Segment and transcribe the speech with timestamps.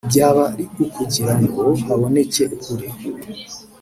[0.09, 2.87] byaba ari ukugira ngo haboneke ukuri